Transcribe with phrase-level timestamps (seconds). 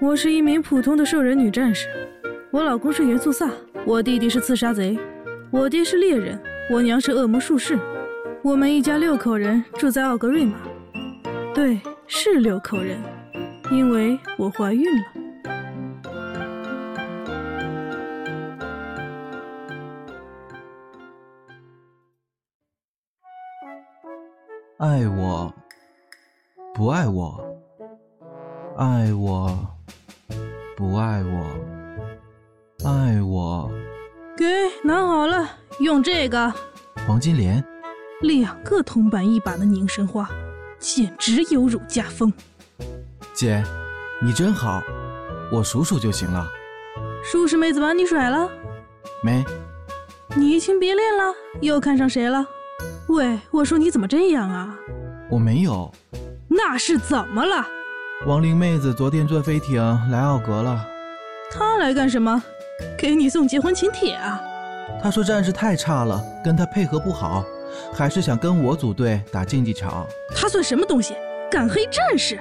[0.00, 1.88] 我是一名普通的兽人女战士，
[2.52, 3.50] 我老公是元素萨，
[3.84, 4.96] 我弟弟是刺杀贼，
[5.50, 6.40] 我爹是猎人，
[6.70, 7.76] 我娘是恶魔术士，
[8.44, 10.56] 我们一家六口人住在奥格瑞玛。
[11.52, 12.96] 对，是六口人，
[13.72, 15.04] 因为我怀孕了。
[24.78, 25.52] 爱我，
[26.72, 27.44] 不爱我，
[28.76, 29.58] 爱我，
[30.78, 33.68] 不爱我，爱我。
[34.36, 34.46] 给
[34.84, 35.44] 拿好了，
[35.80, 36.54] 用这个。
[37.04, 37.64] 黄金莲，
[38.20, 40.30] 两个铜板一把的凝神花，
[40.78, 42.32] 简直有辱家风。
[43.34, 43.60] 姐，
[44.22, 44.80] 你真好，
[45.50, 46.48] 我数数就行了。
[47.24, 48.48] 术士妹子把你甩了？
[49.20, 49.44] 没。
[50.36, 51.34] 你移情别恋了？
[51.60, 52.46] 又看上谁了？
[53.08, 54.78] 喂，我说你怎么这样啊？
[55.28, 55.92] 我没有。
[56.46, 57.66] 那是怎么了？
[58.26, 60.84] 亡灵妹子昨天坐飞艇来奥格了。
[61.52, 62.42] 她来干什么？
[62.96, 64.40] 给你送结婚请帖啊？
[65.00, 67.44] 她说战士太差了，跟她配合不好，
[67.94, 70.04] 还是想跟我组队打竞技场。
[70.34, 71.14] 她算什么东西？
[71.48, 72.36] 敢黑战士？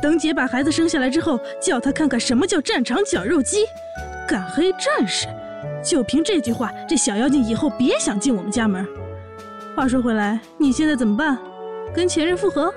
[0.00, 3.66] 等姐把孩子生下来之后，叫她看看什么叫战场绞肉机。
[4.26, 5.26] 敢黑战士？
[5.84, 8.86] 就凭这句话，这小妖精以后别想进我们家门。
[9.76, 11.36] 话说回来，你现在怎么办？
[11.92, 12.72] 跟前任复合？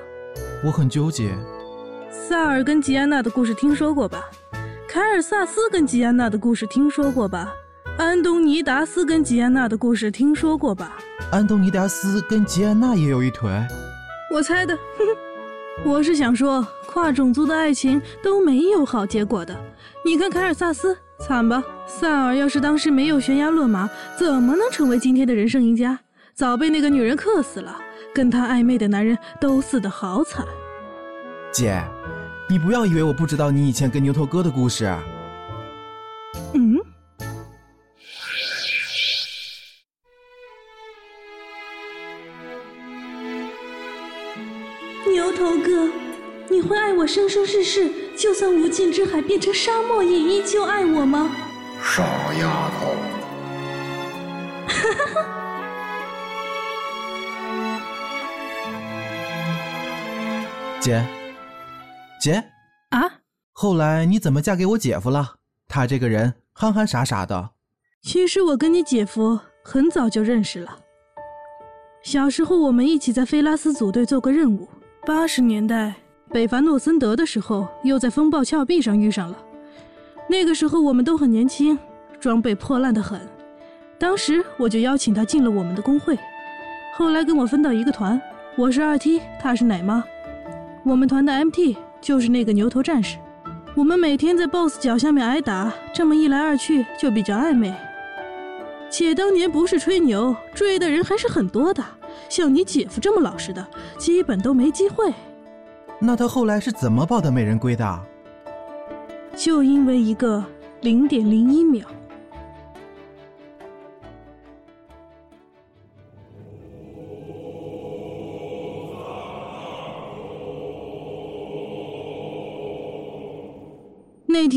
[0.66, 1.36] 我很纠结。
[2.12, 4.30] 萨尔跟吉安娜的故事听说过吧？
[4.88, 7.54] 凯尔萨斯跟吉安娜的故事听说过吧？
[7.98, 10.98] 安东尼达斯跟吉安娜的故事听说过吧？
[11.32, 13.50] 安东尼达斯跟吉安娜也有一腿？
[14.30, 14.76] 我猜的。
[14.76, 15.06] 哼
[15.86, 19.56] 哼，我是想说，跨种族的爱情都没有好结果的。
[20.04, 21.64] 你看凯尔萨斯，惨吧？
[21.88, 25.98] 萨尔要是当时没有悬崖勒马，怎么能成为今天的人生赢家？
[26.34, 27.80] 早被那个女人克死了，
[28.14, 30.46] 跟他暧昧的男人都死得好惨。
[31.52, 31.84] 姐，
[32.52, 34.84] 你不要以为我不知道你以前跟牛头哥的故事。
[36.54, 36.76] 嗯。
[45.08, 45.90] 牛头哥，
[46.50, 51.34] 你会爱我生生世世，就算无尽之海变成沙漠，也依旧爱我吗？
[51.82, 52.04] 傻
[52.34, 52.98] 丫头。
[54.68, 55.26] 哈哈哈。
[60.82, 61.02] 姐，
[62.22, 62.36] 姐
[62.92, 63.02] 啊！
[63.52, 65.38] 后来你怎么嫁给我姐夫了？
[65.68, 67.50] 他这个人憨憨傻傻的。
[68.04, 70.78] 其实我跟你姐夫很早就认识了。
[72.04, 74.70] 小时候我们一起在菲拉斯组队做过任务。
[75.04, 75.96] 八十年代
[76.30, 79.38] 北伐诺森德的时候，又在风暴峭壁上遇上了。
[80.30, 81.78] 那个时候我们都很年轻，
[82.20, 83.20] 装备破烂的很。
[83.98, 86.16] 当时我就邀请他进了我们的工会。
[86.94, 88.22] 后来跟我分到一个团，
[88.56, 90.04] 我是二 T，他是奶妈。
[90.84, 93.18] 我们团的 MT 就是那个牛头战士，
[93.76, 97.72] 我们每天在 BOSS 脚下面挨打，这么一来二去就比较暧昧。
[98.90, 101.82] 且当年不是吹牛，追的人还是很多的，
[102.28, 103.66] 像你姐夫这么老实的，
[103.98, 105.14] 基本都没机会。
[106.00, 108.00] 那他后来是怎么抱得美人归的？
[109.36, 110.44] 就因为一个
[110.82, 111.86] 零点零一秒。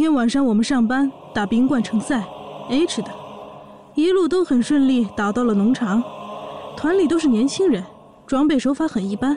[0.05, 2.23] 天晚上我们上班打冰冠城赛
[2.69, 3.11] ，H 的，
[3.95, 6.05] 一路都很顺利，打到了农场。
[6.77, 7.83] 团里都是年轻人，
[8.27, 9.35] 装备手法很一般。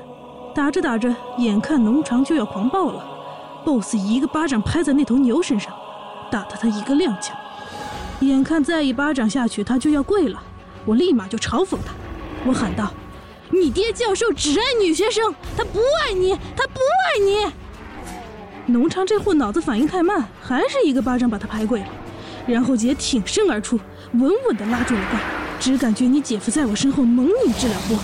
[0.53, 3.01] 打着打着，眼看农场就要狂暴了
[3.63, 5.71] ，BOSS 一个巴掌拍在那头牛身上，
[6.29, 7.31] 打得他一个踉跄。
[8.19, 10.43] 眼看再一巴掌下去，他就要跪了，
[10.83, 11.93] 我立马就嘲讽他，
[12.45, 12.91] 我喊道
[13.49, 17.53] ：“你爹教授只爱女学生，他不爱你，他不爱你。”
[18.69, 21.87] 农场这货脑子反应太慢，还是一个巴掌把他拍跪了，
[22.45, 23.79] 然后姐挺身而出，
[24.11, 25.19] 稳稳地拉住了怪，
[25.57, 27.97] 只感觉你姐夫在我身后猛拧治疗波，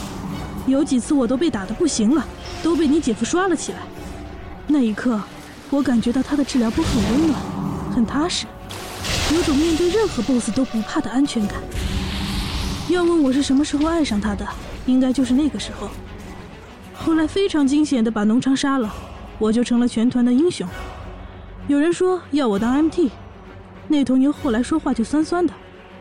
[0.66, 2.26] 有几次我都被打得不行了，
[2.64, 3.80] 都被你姐夫刷了起来。
[4.66, 5.22] 那一刻，
[5.70, 7.40] 我感觉到他的治疗波很温暖，
[7.94, 8.46] 很踏实，
[9.36, 11.58] 有种面对任何 BOSS 都不怕的安全感。
[12.88, 14.48] 要问我是什么时候爱上他的，
[14.86, 15.90] 应该就是那个时候。
[16.94, 18.94] 后来非常惊险地把农场杀了。
[19.40, 20.68] 我就成了全团的英雄。
[21.68, 23.10] 有人说要我当 MT，
[23.88, 25.54] 那头牛后来说话就酸酸的。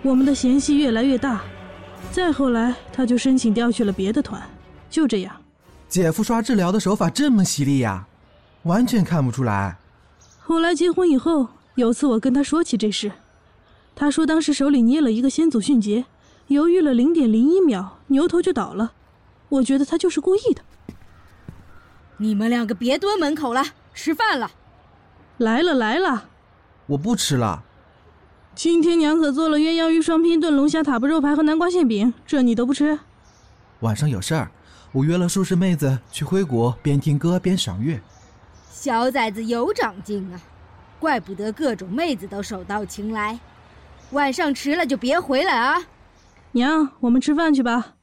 [0.03, 1.43] 我们的嫌隙越来越大，
[2.11, 4.43] 再后来他就申请调去了别的团，
[4.91, 5.35] 就这样。
[5.89, 8.07] 姐夫刷治疗的手法这么犀利呀，
[8.65, 9.77] 完全看不出来。
[10.41, 13.13] 后来结婚以后，有次我跟他说起这事，
[13.95, 16.05] 他说当时手里捏了一个先祖迅捷，
[16.49, 18.93] 犹豫了零点零一秒，牛头就倒了。
[19.51, 20.63] 我觉得他就是故意的。
[22.19, 23.65] 你们两个别蹲门口了，
[23.95, 24.51] 吃饭了。
[25.39, 26.29] 来了来了，
[26.87, 27.65] 我不吃了。
[28.55, 32.99] 今天娘可做了鸳鸯鱼双拼炖龙虾塔布肉排和南瓜馅饼，这你都不吃？
[33.81, 34.51] 晚上有事儿，
[34.93, 38.01] 我约了术士妹子去灰谷，边听歌边赏月。
[38.71, 40.41] 小崽子有长进啊，
[41.01, 43.39] 怪不得各种妹子都手到擒来。
[44.11, 45.83] 晚上迟了就别回来啊！
[46.53, 47.95] 娘，我们吃饭去吧。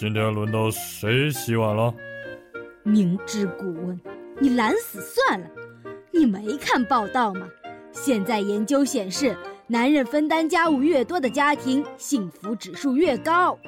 [0.00, 1.92] 今天轮到谁洗碗了？
[2.84, 4.00] 明知故问，
[4.38, 5.46] 你懒死算了。
[6.12, 7.48] 你没看报道吗？
[7.90, 9.36] 现在研究显示，
[9.66, 13.58] 男人分担家务越多的家庭，幸福指数越高。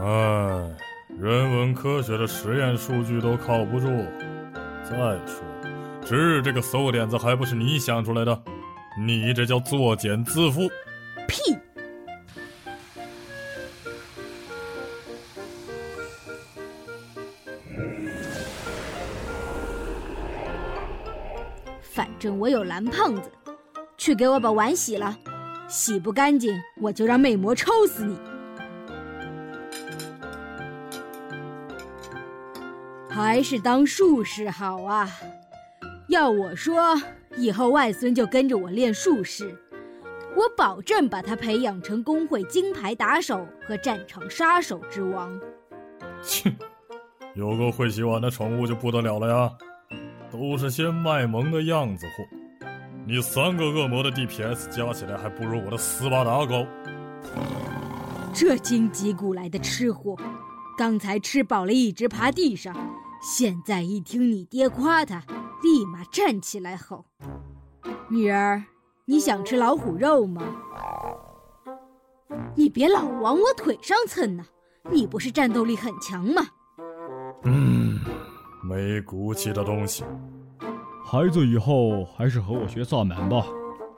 [0.00, 0.68] 唉，
[1.16, 3.86] 人文科学的实验数据都靠不住。
[4.82, 5.44] 再说，
[6.04, 8.42] 值日这个馊点子还不是你想出来的？
[8.98, 10.68] 你这叫作茧自缚。
[11.28, 11.56] 屁！
[22.22, 23.28] 正我有蓝胖子，
[23.98, 25.18] 去给我把碗洗了。
[25.66, 28.16] 洗不干净，我就让魅魔抽死你。
[33.08, 35.10] 还是当术士好啊！
[36.06, 36.94] 要我说，
[37.36, 39.58] 以后外孙就跟着我练术士，
[40.36, 45.40] 我保证把他培养成工会金牌打手和战场杀手之王。
[46.22, 46.54] 切，
[47.34, 49.52] 有个会洗碗的宠物就不得了了呀！
[50.32, 52.24] 都是些卖萌的样子货，
[53.06, 56.66] 你三个恶魔的 DPS 加起来还不如我的斯巴达高。
[58.32, 60.16] 这荆棘谷来的吃货，
[60.78, 62.74] 刚才吃饱了一直爬地上，
[63.20, 65.22] 现在一听你爹夸他，
[65.62, 67.04] 立马站起来吼
[68.08, 68.64] ：“女儿，
[69.04, 70.42] 你想吃老虎肉吗？
[72.56, 74.44] 你别老往我腿上蹭呐！
[74.90, 76.42] 你不是战斗力很强吗？”
[77.44, 77.81] 嗯。
[78.72, 80.02] 没骨气的东西，
[81.04, 83.44] 孩子以后还是和我学萨满吧。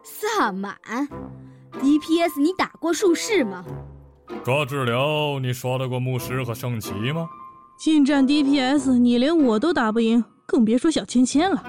[0.03, 0.77] 萨满
[1.75, 3.65] ，DPS 你打过术士吗？
[4.43, 7.29] 抓治疗你刷得过牧师和圣骑吗？
[7.79, 11.63] 近战 DPS 你连我都打不赢，更别说小芊芊了。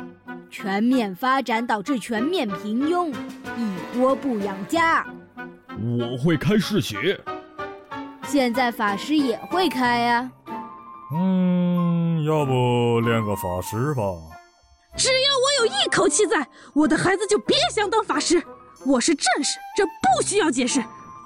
[0.50, 3.14] 全面发展导致全面平庸，
[3.56, 5.06] 一锅不养家。
[5.80, 7.22] 我会开嗜血。
[8.24, 10.32] 现在法师也会开呀。
[11.12, 14.02] 嗯，要不练个法师吧？
[14.98, 18.42] 只要我有一口气在，我的孩子就别想当法师。
[18.86, 20.84] 我是战士，这不需要解释。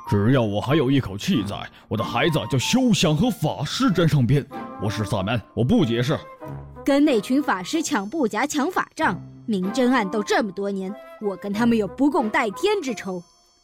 [0.09, 1.55] 只要我还有一口气在，
[1.87, 4.45] 我的孩子就休想和法师沾上边。
[4.81, 6.17] 我是萨满，我不解释。
[6.83, 13.21] 跟那群法师抢布甲、抢法杖，明争暗斗这么多年，我跟他们有不共戴天之仇。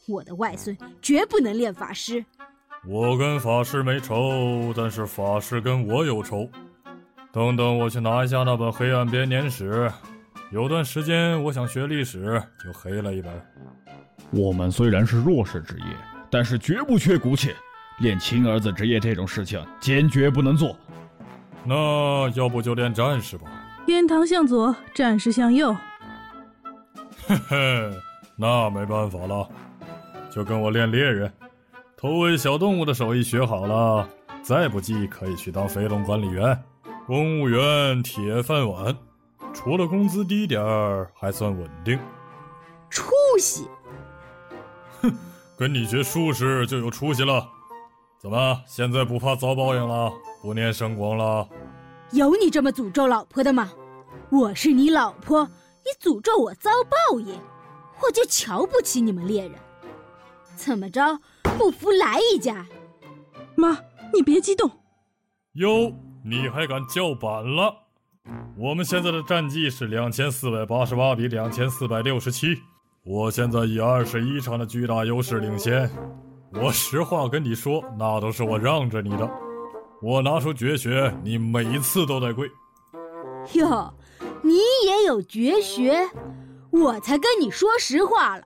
[0.08, 2.24] 我的外孙绝不能练法师。
[2.88, 6.48] 我跟法师没仇，但是法师跟我有仇。
[7.32, 9.90] 等等，我去拿一下那本《黑暗编年史》。
[10.52, 13.34] 有段时间我想学历史，就黑了一本。
[14.30, 15.98] 我们虽然是弱势职业，
[16.30, 17.52] 但是绝不缺骨气。
[18.00, 20.78] 练亲儿子职业这种事情，坚决不能做。
[21.64, 23.48] 那要不就练战士吧。
[23.88, 25.76] 天堂向左，战士向右。
[27.26, 27.92] 嘿嘿，
[28.36, 29.50] 那没办法了，
[30.30, 31.32] 就跟我练猎人。
[31.98, 34.08] 偷喂小动物的手艺学好了，
[34.44, 36.62] 再不济可以去当飞龙管理员、
[37.08, 38.96] 公务员，铁饭碗。
[39.54, 41.98] 除了工资低点儿，还算稳定。
[42.90, 43.06] 出
[43.40, 43.66] 息！
[45.02, 45.18] 哼，
[45.58, 47.48] 跟你学术士就有出息了。
[48.20, 50.12] 怎么，现在不怕遭报应了？
[50.42, 51.48] 不念圣光了？
[52.12, 53.72] 有你这么诅咒老婆的吗？
[54.30, 57.40] 我是你老婆，你诅咒我遭报应，
[58.06, 59.58] 我就瞧不起你们猎人。
[60.58, 61.02] 怎么着？
[61.58, 62.66] 不服来一架！
[63.56, 63.78] 妈，
[64.14, 64.70] 你别激动。
[65.54, 65.92] 哟，
[66.24, 67.74] 你还敢叫板了？
[68.58, 72.58] 我们现在的战绩是两千四百八十八比两千四百六十七，
[73.04, 75.90] 我现在以二十一场的巨大优势领先。
[76.54, 79.30] 我实话跟你说，那都是我让着你的。
[80.02, 82.50] 我拿出绝学，你每次都得跪。
[83.54, 83.94] 哟，
[84.42, 86.10] 你也有绝学？
[86.72, 88.44] 我才跟你说实话了。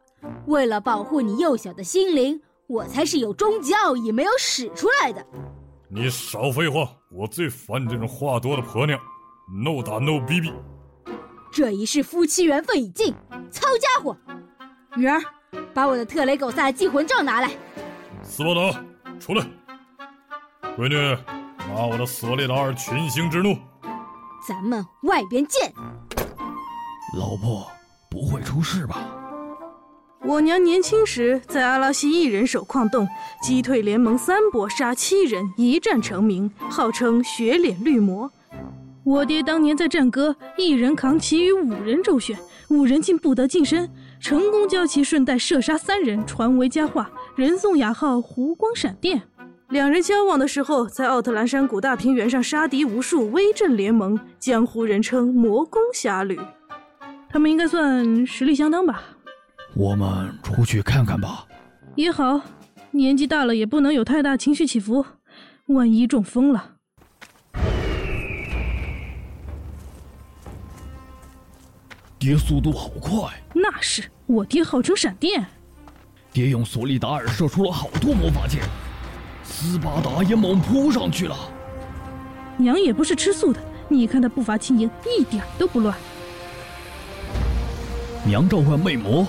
[0.47, 2.41] 为了保护你幼小的心灵。
[2.69, 5.25] 我才是有终极奥义没有使出来的。
[5.87, 6.87] 你少废话！
[7.09, 8.99] 我最烦你这种话多的婆娘。
[9.51, 10.53] No 打 No 逼逼。
[11.51, 13.11] 这一世夫妻缘分已尽，
[13.49, 14.15] 操家伙！
[14.95, 15.19] 女儿，
[15.73, 17.49] 把我的特雷狗萨祭魂杖拿来。
[18.21, 18.83] 斯巴达，
[19.19, 19.43] 出来！
[20.77, 20.95] 闺女，
[21.73, 23.57] 拿我的索利达尔群星之怒。
[24.47, 25.73] 咱们外边见。
[27.17, 27.67] 老婆，
[28.11, 29.07] 不会出事吧？
[30.25, 33.07] 我娘年轻时在阿拉西一人守矿洞，
[33.41, 38.29] 击退联盟三波，杀七人，一战成名，号称雪脸绿魔。
[39.05, 49.21] 我爹当年在战歌，一人扛其余五人周旋，五人竟不得近身，成功将其顺带射杀三人，传为佳话，人送雅号“湖光闪电”。
[49.69, 56.37] 两人交往的时候，在奥特兰山谷大平原上杀敌无数，威震联盟，江湖人称“魔宫侠侣”。
[57.31, 59.03] 他们应该算实力相当吧？
[59.79, 61.47] 我们出去看看吧。
[61.95, 62.41] 也好，
[62.91, 65.05] 年纪大了也不能有太大情绪起伏，
[65.67, 66.71] 万一中风了。
[72.19, 75.47] 爹速度好快，那是我爹号称闪电。
[76.33, 78.61] 爹用索利达尔射出了好多魔法箭，
[79.45, 81.37] 斯巴达也猛扑上去了。
[82.57, 85.95] 娘也不是吃素的，你看他步伐轻盈，一点都不乱。
[88.25, 89.25] 娘召唤魅魔，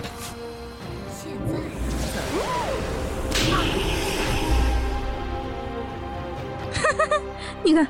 [7.71, 7.87] 你看，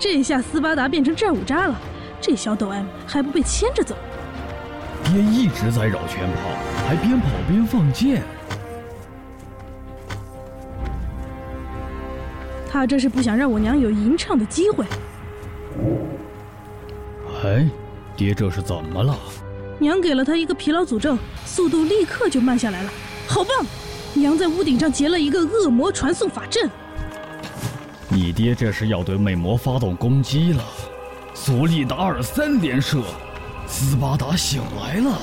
[0.00, 1.80] 这下斯巴达变成战五渣了，
[2.20, 3.94] 这小抖 M 还不被牵着走？
[5.04, 6.50] 爹一直在绕圈跑，
[6.88, 8.20] 还边跑边放箭。
[12.68, 14.84] 他这是不想让我娘有吟唱的机会。
[17.44, 17.64] 哎，
[18.16, 19.16] 爹这是怎么了？
[19.78, 22.90] 娘给了他一个疲劳诅咒，速度立刻就慢下来了，
[23.28, 23.64] 好棒！
[24.14, 26.68] 娘在屋顶上结了一个恶魔传送法阵。
[28.14, 30.62] 你爹这是要对魅魔发动攻击了，
[31.32, 33.02] 索利达尔三连射。
[33.66, 35.18] 斯巴达醒来了！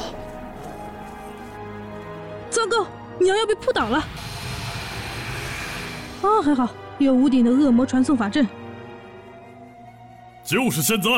[2.50, 2.88] 糟糕，
[3.19, 4.00] 娘要被扑倒了！
[6.24, 6.67] 啊，还好
[6.98, 8.48] 有屋顶的恶魔传送法阵。
[10.43, 11.10] 就是现在，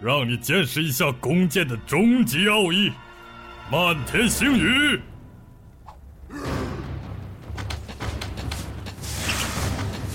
[0.00, 2.90] 让你见识一下弓箭的终极奥义——
[3.70, 4.98] 漫天星雨！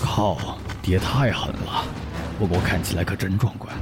[0.02, 0.55] 靠，
[0.86, 1.84] 爹太狠了，
[2.38, 3.74] 不过看起来可真壮观。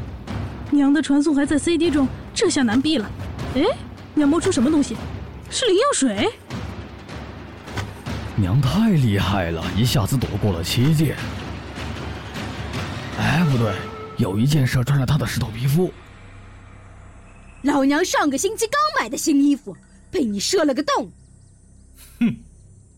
[0.70, 3.10] 娘的传送还在 CD 中，这下难避了。
[3.56, 3.62] 哎，
[4.14, 4.96] 娘摸出什么东西？
[5.50, 6.32] 是灵药水。
[8.34, 11.14] 娘太厉害了，一下子躲过了七箭。
[13.18, 13.74] 哎，不对，
[14.16, 15.92] 有一件事穿了他的石头皮肤。
[17.64, 19.76] 老娘上个星期刚买的新衣服，
[20.10, 21.12] 被你射了个洞。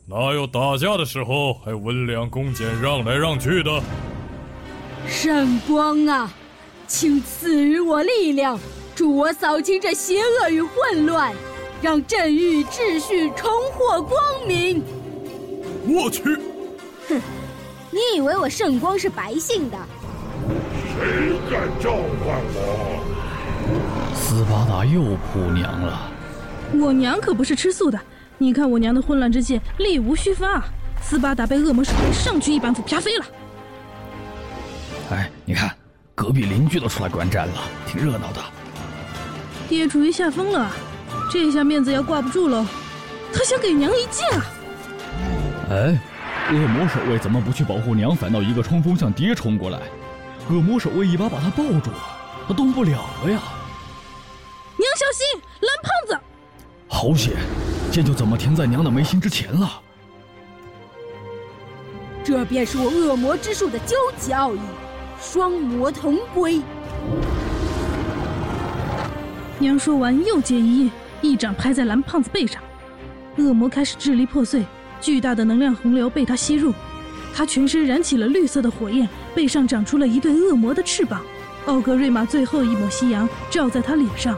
[0.09, 3.83] 哼，哪有打架的时候还温良恭俭让来让去的？
[5.09, 6.33] 圣光啊！
[6.87, 8.59] 请赐予我力量，
[8.95, 11.35] 助我扫清这邪恶与混乱，
[11.83, 14.83] 让镇域秩序重获光明。
[15.87, 16.23] 我去！
[17.09, 17.21] 哼，
[17.91, 19.77] 你以为我圣光是白姓的？
[20.95, 23.03] 谁敢召唤我？
[24.15, 26.13] 斯巴达又扑娘了。
[26.81, 28.01] 我娘可不是吃素的，
[28.39, 30.65] 你看我娘的混乱之剑力无虚发，
[31.01, 33.25] 斯巴达被恶魔手雷上去一板斧啪飞了。
[35.11, 35.71] 哎，你看。
[36.19, 38.43] 隔壁邻居都出来观战了，挺热闹的。
[39.69, 40.73] 爹处于下风了，
[41.31, 42.65] 这下面子要挂不住喽。
[43.35, 44.47] 他想给娘一剑啊！
[45.69, 46.01] 哎，
[46.51, 49.79] 恶魔守卫怎么不去保护娘，反倒一个冲锋向爹冲过来？
[50.49, 51.99] 恶魔守卫一把把他抱住了，
[52.49, 53.39] 他动不了了呀！
[54.79, 56.19] 娘小心，蓝胖子！
[56.89, 57.35] 好险，
[57.91, 59.81] 剑就怎么停在娘的眉心之前了。
[62.25, 64.61] 这便是我恶魔之术的究极奥义。
[65.19, 66.61] 双魔同归。
[69.59, 70.91] 娘说完，又接一印，
[71.23, 72.63] 一掌拍在蓝胖子背上，
[73.39, 74.63] 恶魔开始支离破碎，
[75.01, 76.75] 巨大的能量洪流被他吸入，
[77.35, 81.23] 他全身燃起了绿色的火焰，背上长出了一对恶魔的翅膀。
[81.65, 84.37] 奥格瑞玛最后一抹夕阳照在他脸上，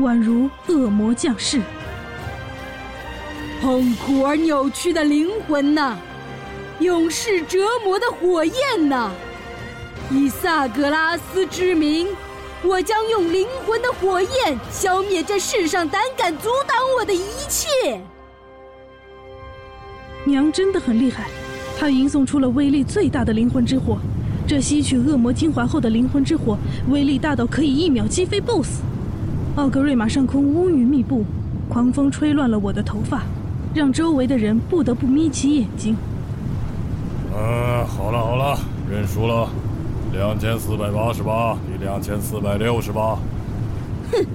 [0.00, 1.62] 宛如恶魔降世。
[3.60, 5.98] 痛苦而扭曲的灵魂呐，
[6.78, 9.10] 永世折磨的火焰呐！
[10.10, 12.08] 以萨格拉斯之名，
[12.64, 18.00] 我将用灵魂的火焰消灭这世上胆敢阻挡我的一切。
[20.24, 21.28] 娘真的很厉害，
[21.78, 23.98] 她吟诵出了威力最大的灵魂之火。
[24.46, 26.56] 这吸取恶魔精华后的灵魂之火，
[26.88, 28.80] 威力大到可以一秒击飞 BOSS。
[29.56, 31.24] 奥格瑞玛上空乌云密布，
[31.68, 33.22] 狂风吹乱了我的头发，
[33.74, 35.96] 让周围的人不得不眯起眼睛。
[37.32, 38.58] 啊，好了好了，
[38.90, 39.48] 认输了。
[40.12, 43.16] 两千四百八十八比两千四百六十八。
[44.10, 44.26] 哼，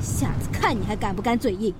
[0.00, 1.74] 下次看你还敢不敢嘴硬。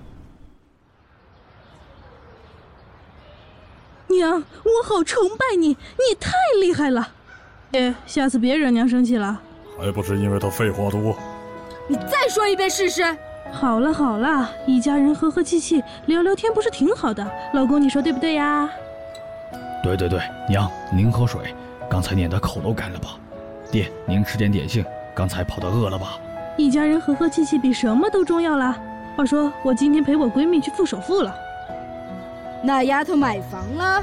[4.07, 7.07] 娘，我好崇拜你，你太厉害了。
[7.71, 9.39] 爹，下次别惹娘生气了。
[9.79, 11.15] 还不是因为他废话多。
[11.87, 13.03] 你再说一遍试试。
[13.53, 17.27] 好了好了，一家人和和气气聊聊天不是挺好的？
[17.53, 18.69] 老公，你说对不对呀？
[19.83, 21.55] 对对对，娘您喝水，
[21.89, 23.11] 刚才念的口都干了吧？
[23.71, 24.85] 爹，您吃点点心，
[25.15, 26.19] 刚才跑的饿了吧？
[26.57, 28.77] 一家人和和气气比什么都重要啦。
[29.17, 31.35] 话说，我今天陪我闺蜜去付首付了。
[32.63, 34.03] 那丫头买房了？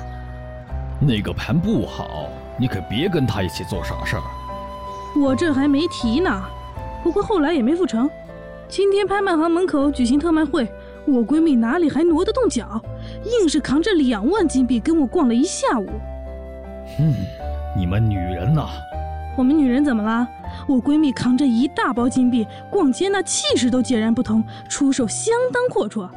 [0.99, 4.23] 那个盘不好，你可别跟她一起做傻事儿。
[5.19, 6.41] 我这还没提呢，
[7.03, 8.09] 不过后来也没付成。
[8.71, 10.65] 今天拍卖行门口举行特卖会，
[11.05, 12.81] 我闺蜜哪里还挪得动脚，
[13.25, 15.89] 硬是扛着两万金币跟我逛了一下午。
[16.97, 17.13] 嗯，
[17.77, 18.69] 你们女人呐，
[19.37, 20.25] 我们女人怎么啦？
[20.69, 26.07] 我闺蜜扛着一大包金币逛街，那气势都截然不同，出手相当阔绰，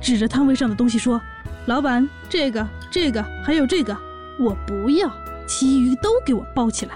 [0.00, 1.20] 指着摊位上的东西说
[1.66, 3.92] ：“老板，这个、这个还有这个，
[4.38, 5.10] 我不要，
[5.48, 6.92] 其余都给我包起来。”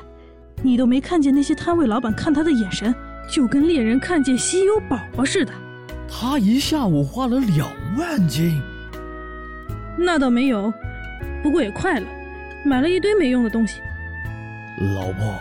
[0.62, 2.94] 你都没看见那些摊位老板看她的眼神，
[3.28, 5.52] 就跟猎人看见稀有宝宝似的。
[6.10, 8.60] 他一下午花了两万金，
[9.96, 10.72] 那倒没有，
[11.42, 12.06] 不过也快了，
[12.64, 13.80] 买了一堆没用的东西。
[14.94, 15.34] 老婆，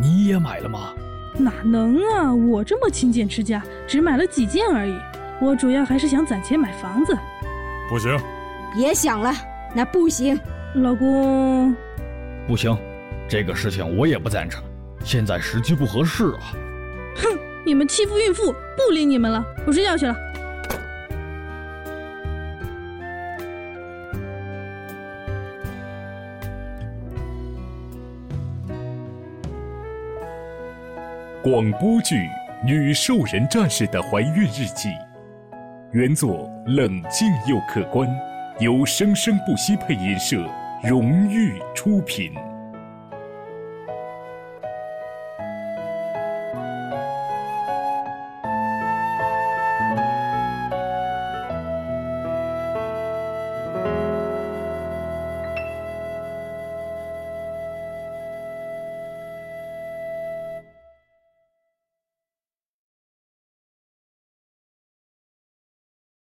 [0.00, 0.94] 你也买了吗？
[1.36, 2.32] 哪能啊！
[2.32, 4.94] 我这么勤俭持家，只买了几件而已。
[5.40, 7.12] 我主要还是想攒钱买房子。
[7.88, 8.16] 不行，
[8.72, 9.32] 别想了，
[9.74, 10.38] 那不行。
[10.76, 11.74] 老公，
[12.46, 12.76] 不行，
[13.28, 14.62] 这个事情我也不赞成。
[15.04, 16.54] 现在时机不合适啊。
[17.66, 20.14] 你们欺负孕妇，不理你们了，我睡觉去了。
[31.42, 32.16] 广播剧
[32.64, 34.88] 《女兽人战士的怀孕日记》，
[35.92, 38.08] 原作冷静又客观，
[38.60, 40.36] 由生生不息配音社
[40.82, 42.32] 荣誉出品。